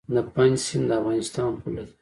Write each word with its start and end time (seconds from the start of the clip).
د 0.15 0.15
پنج 0.35 0.53
سیند 0.65 0.85
د 0.89 0.91
افغانستان 0.99 1.49
پوله 1.61 1.81
ده 1.85 1.89